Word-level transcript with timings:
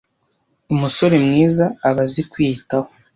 Umusore 0.73 1.15
mwiza 1.25 1.65
aba 1.89 2.03
azi 2.07 2.21
kwiyitaho 2.31 2.89